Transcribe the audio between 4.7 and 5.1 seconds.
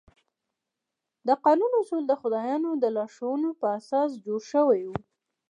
وو.